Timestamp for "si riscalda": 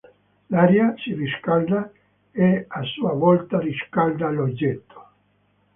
0.97-1.91